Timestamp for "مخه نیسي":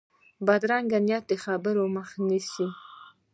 1.95-2.67